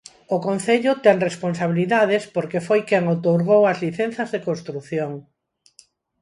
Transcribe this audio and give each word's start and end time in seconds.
O 0.35 0.37
Concello 0.47 0.91
ten 1.05 1.25
responsabilidades 1.29 2.23
porque 2.35 2.59
foi 2.67 2.79
quen 2.89 3.03
outorgou 3.13 3.61
as 3.65 3.81
licenzas 3.85 4.29
de 4.33 4.43
construción. 4.47 5.11